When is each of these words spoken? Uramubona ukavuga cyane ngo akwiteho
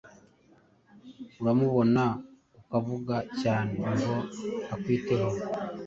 Uramubona 1.41 2.03
ukavuga 2.59 3.15
cyane 3.41 3.77
ngo 3.95 4.15
akwiteho 4.73 5.29